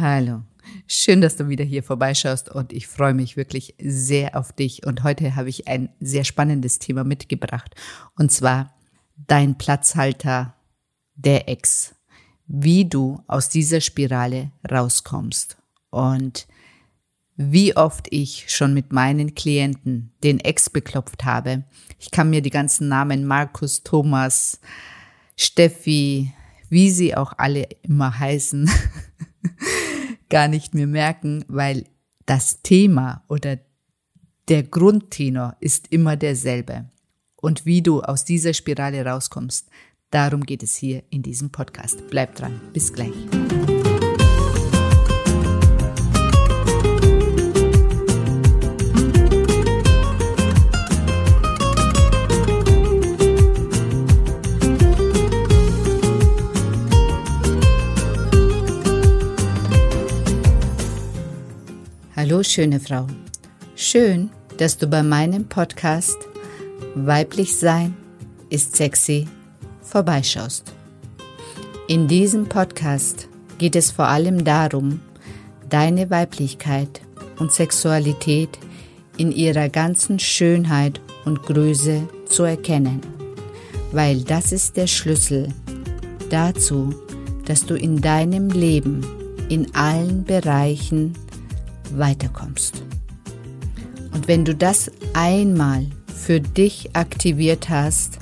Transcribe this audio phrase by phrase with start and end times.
[0.00, 0.44] Hallo.
[0.86, 4.86] Schön, dass du wieder hier vorbeischaust und ich freue mich wirklich sehr auf dich.
[4.86, 7.74] Und heute habe ich ein sehr spannendes Thema mitgebracht
[8.16, 8.72] und zwar
[9.26, 10.54] dein Platzhalter,
[11.16, 11.94] der Ex.
[12.46, 15.58] Wie du aus dieser Spirale rauskommst.
[15.90, 16.46] Und
[17.36, 21.64] wie oft ich schon mit meinen Klienten den Ex beklopft habe.
[21.98, 24.60] Ich kann mir die ganzen Namen Markus, Thomas,
[25.36, 26.32] Steffi,
[26.70, 28.70] wie sie auch alle immer heißen,
[30.30, 31.84] gar nicht mehr merken, weil
[32.24, 33.58] das Thema oder
[34.48, 36.86] der Grundtenor ist immer derselbe.
[37.36, 39.68] Und wie du aus dieser Spirale rauskommst,
[40.10, 42.08] darum geht es hier in diesem Podcast.
[42.10, 42.60] Bleib dran.
[42.72, 43.14] Bis gleich.
[62.44, 63.06] Schöne Frau.
[63.76, 66.16] Schön, dass du bei meinem Podcast
[66.94, 67.94] Weiblich Sein
[68.48, 69.28] ist sexy
[69.82, 70.72] vorbeischaust.
[71.88, 75.00] In diesem Podcast geht es vor allem darum,
[75.68, 77.00] deine Weiblichkeit
[77.38, 78.58] und Sexualität
[79.16, 83.00] in ihrer ganzen Schönheit und Größe zu erkennen,
[83.92, 85.48] weil das ist der Schlüssel
[86.30, 86.94] dazu,
[87.44, 89.04] dass du in deinem Leben
[89.48, 91.14] in allen Bereichen
[91.98, 92.82] weiterkommst.
[94.12, 98.18] Und wenn du das einmal für dich aktiviert hast,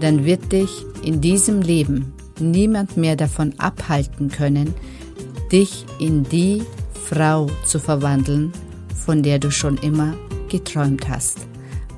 [0.00, 0.70] dann wird dich
[1.02, 4.74] in diesem Leben niemand mehr davon abhalten können,
[5.50, 6.62] dich in die
[7.08, 8.52] Frau zu verwandeln,
[8.94, 10.14] von der du schon immer
[10.48, 11.46] geträumt hast.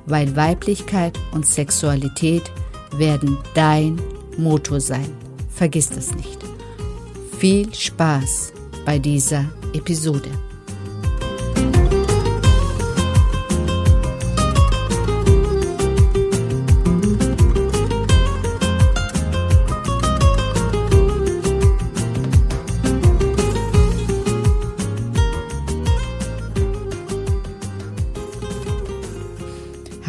[0.07, 2.51] Weil Weiblichkeit und Sexualität
[2.97, 4.01] werden dein
[4.37, 5.11] Motor sein.
[5.49, 6.39] Vergiss das nicht.
[7.39, 8.53] Viel Spaß
[8.85, 10.31] bei dieser Episode.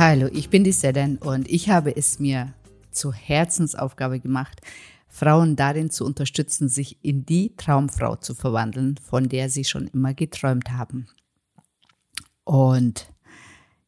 [0.01, 2.53] Hallo, ich bin die Sedan und ich habe es mir
[2.89, 4.61] zur Herzensaufgabe gemacht,
[5.09, 10.13] Frauen darin zu unterstützen, sich in die Traumfrau zu verwandeln, von der sie schon immer
[10.13, 11.09] geträumt haben.
[12.45, 13.11] Und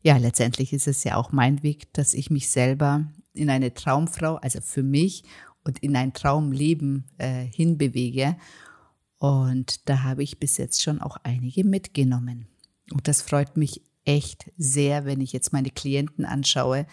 [0.02, 4.36] ja, letztendlich ist es ja auch mein Weg, dass ich mich selber in eine Traumfrau,
[4.36, 5.24] also für mich
[5.64, 8.36] und in ein Traumleben äh, hinbewege.
[9.18, 12.48] Und da habe ich bis jetzt schon auch einige mitgenommen.
[12.92, 16.86] Und das freut mich echt sehr, wenn ich jetzt meine Klienten anschaue.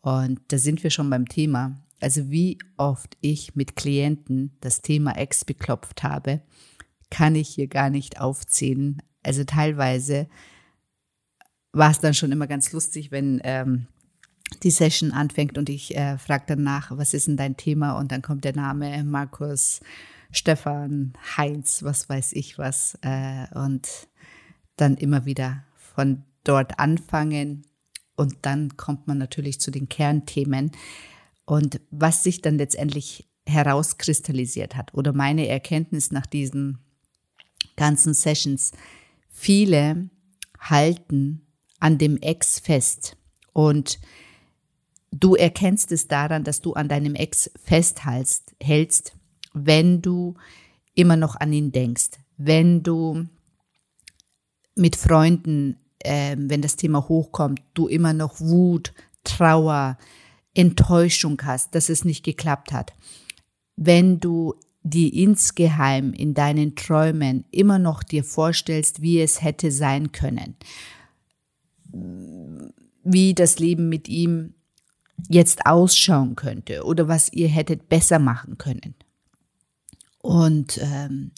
[0.00, 1.80] Und da sind wir schon beim Thema.
[2.00, 6.42] Also wie oft ich mit Klienten das Thema Ex beklopft habe,
[7.10, 9.02] kann ich hier gar nicht aufzählen.
[9.22, 10.28] Also teilweise
[11.72, 13.88] war es dann schon immer ganz lustig, wenn ähm,
[14.62, 17.98] die Session anfängt und ich äh, frage dann nach, was ist denn dein Thema?
[17.98, 19.80] Und dann kommt der Name Markus,
[20.30, 22.98] Stefan, Heinz, was weiß ich was.
[23.02, 23.88] Äh, und
[24.76, 27.66] dann immer wieder von dort anfangen
[28.16, 30.72] und dann kommt man natürlich zu den Kernthemen
[31.44, 36.78] und was sich dann letztendlich herauskristallisiert hat oder meine Erkenntnis nach diesen
[37.76, 38.72] ganzen Sessions.
[39.30, 40.10] Viele
[40.58, 41.46] halten
[41.80, 43.16] an dem Ex fest
[43.52, 43.98] und
[45.10, 49.16] du erkennst es daran, dass du an deinem Ex festhältst, hältst,
[49.54, 50.34] wenn du
[50.94, 53.26] immer noch an ihn denkst, wenn du
[54.74, 58.92] mit Freunden äh, wenn das Thema hochkommt, du immer noch Wut,
[59.24, 59.98] Trauer,
[60.54, 62.92] Enttäuschung hast, dass es nicht geklappt hat.
[63.76, 70.12] Wenn du die insgeheim in deinen Träumen immer noch dir vorstellst, wie es hätte sein
[70.12, 70.56] können,
[73.04, 74.54] wie das Leben mit ihm
[75.28, 78.94] jetzt ausschauen könnte oder was ihr hättet besser machen können.
[80.20, 81.32] Und ähm,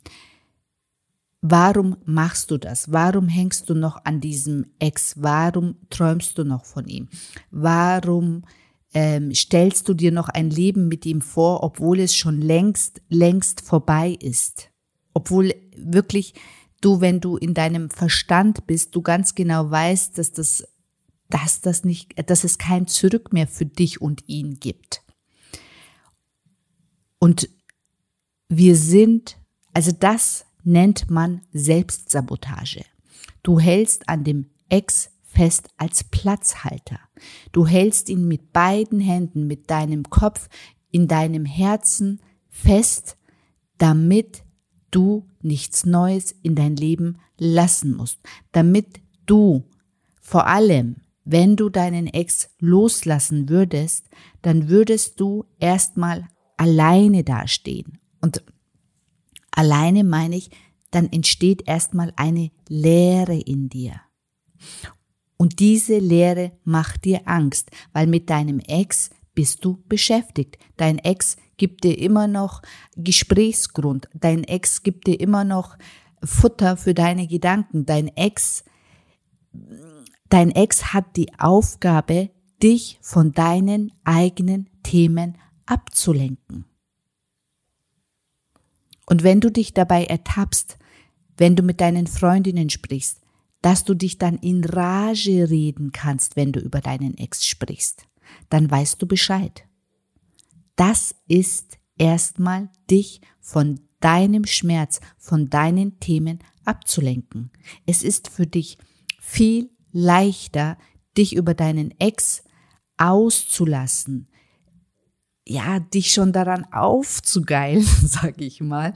[1.43, 2.93] Warum machst du das?
[2.93, 5.15] Warum hängst du noch an diesem Ex?
[5.17, 7.09] Warum träumst du noch von ihm?
[7.51, 8.45] Warum
[8.93, 13.63] ähm, stellst du dir noch ein Leben mit ihm vor, obwohl es schon längst, längst
[13.63, 14.69] vorbei ist?
[15.15, 16.35] Obwohl wirklich
[16.83, 20.69] du, wenn du in deinem Verstand bist, du ganz genau weißt, dass das,
[21.31, 25.03] dass das nicht, dass es kein Zurück mehr für dich und ihn gibt.
[27.19, 27.49] Und
[28.49, 29.39] wir sind,
[29.73, 32.85] also das nennt man Selbstsabotage.
[33.43, 36.99] Du hältst an dem Ex fest als Platzhalter.
[37.53, 40.49] Du hältst ihn mit beiden Händen, mit deinem Kopf,
[40.91, 43.17] in deinem Herzen fest,
[43.79, 44.43] damit
[44.91, 48.19] du nichts Neues in dein Leben lassen musst,
[48.53, 49.65] damit du
[50.21, 54.09] vor allem, wenn du deinen Ex loslassen würdest,
[54.43, 57.99] dann würdest du erstmal alleine dastehen.
[58.21, 58.43] Und
[59.51, 60.51] alleine meine ich,
[60.91, 64.01] dann entsteht erstmal eine Leere in dir.
[65.37, 70.59] Und diese Leere macht dir Angst, weil mit deinem Ex bist du beschäftigt.
[70.77, 72.63] Dein Ex gibt dir immer noch
[72.97, 74.09] Gesprächsgrund.
[74.13, 75.79] Dein Ex gibt dir immer noch
[76.23, 77.87] Futter für deine Gedanken.
[77.87, 78.65] Dein Ex,
[80.29, 82.31] dein Ex hat die Aufgabe,
[82.63, 86.67] dich von deinen eigenen Themen abzulenken.
[89.11, 90.79] Und wenn du dich dabei ertappst,
[91.37, 93.21] wenn du mit deinen Freundinnen sprichst,
[93.61, 98.07] dass du dich dann in Rage reden kannst, wenn du über deinen Ex sprichst,
[98.51, 99.65] dann weißt du Bescheid.
[100.77, 107.51] Das ist erstmal dich von deinem Schmerz, von deinen Themen abzulenken.
[107.87, 108.79] Es ist für dich
[109.21, 110.79] viel leichter,
[111.19, 112.45] dich über deinen Ex
[112.97, 114.29] auszulassen,
[115.51, 118.95] ja, dich schon daran aufzugeilen, sag ich mal,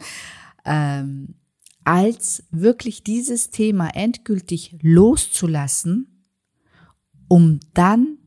[0.64, 1.34] ähm,
[1.82, 6.24] als wirklich dieses Thema endgültig loszulassen,
[7.28, 8.18] um dann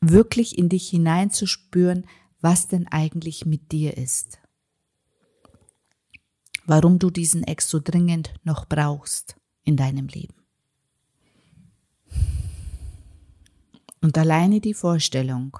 [0.00, 2.06] wirklich in dich hineinzuspüren,
[2.40, 4.38] was denn eigentlich mit dir ist.
[6.66, 10.34] Warum du diesen Ex so dringend noch brauchst in deinem Leben.
[14.00, 15.58] Und alleine die Vorstellung,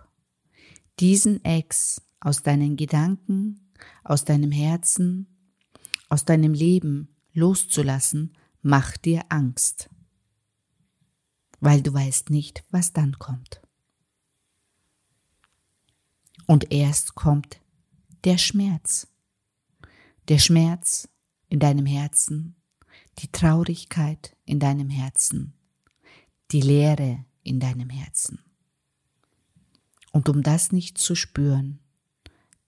[1.01, 3.71] diesen Ex aus deinen Gedanken,
[4.05, 5.27] aus deinem Herzen,
[6.09, 9.89] aus deinem Leben loszulassen, macht dir Angst,
[11.61, 13.61] weil du weißt nicht, was dann kommt.
[16.47, 17.61] Und erst kommt
[18.25, 19.07] der Schmerz.
[20.29, 21.09] Der Schmerz
[21.49, 22.57] in deinem Herzen,
[23.19, 25.55] die Traurigkeit in deinem Herzen,
[26.51, 28.48] die Leere in deinem Herzen.
[30.19, 31.79] Und um das nicht zu spüren,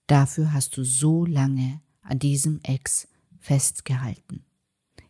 [0.07, 3.09] dafür hast du so lange an diesem Ex
[3.41, 4.45] festgehalten.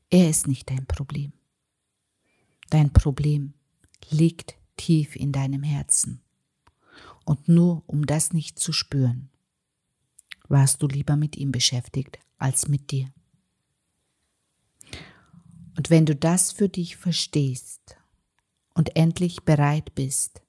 [0.09, 1.33] Er ist nicht dein Problem.
[2.71, 3.53] Dein Problem
[4.09, 6.23] liegt tief in deinem Herzen.
[7.25, 9.29] Und nur um das nicht zu spüren,
[10.47, 13.13] warst du lieber mit ihm beschäftigt als mit dir.
[15.77, 17.97] Und wenn du das für dich verstehst
[18.73, 20.41] und endlich bereit bist,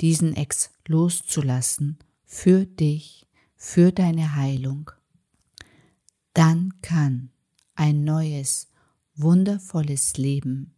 [0.00, 3.26] diesen Ex loszulassen für dich,
[3.56, 4.90] für deine Heilung,
[6.34, 7.30] dann kann
[7.74, 8.68] ein neues,
[9.14, 10.74] wundervolles Leben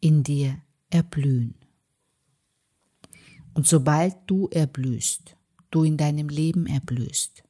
[0.00, 0.60] in dir
[0.90, 1.54] erblühen.
[3.54, 5.36] Und sobald du erblühst,
[5.70, 7.44] du in deinem Leben erblühst,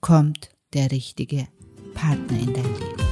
[0.00, 1.48] kommt der richtige
[1.94, 3.06] Partner in dein Leben.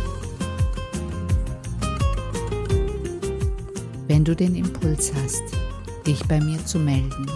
[4.07, 5.64] Wenn du den Impuls hast,
[6.07, 7.27] dich bei mir zu melden,